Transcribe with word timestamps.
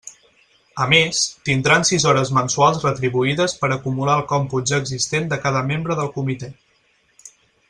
A 0.85 0.85
més, 0.93 1.19
tindran 1.49 1.85
sis 1.89 2.07
hores 2.11 2.31
mensuals 2.39 2.81
retribuïdes 2.85 3.55
per 3.61 3.71
acumular 3.77 4.15
al 4.17 4.27
còmput 4.35 4.73
ja 4.73 4.81
existent 4.85 5.31
de 5.35 5.41
cada 5.45 5.63
membre 5.73 5.99
del 6.01 6.11
comitè. 6.21 6.51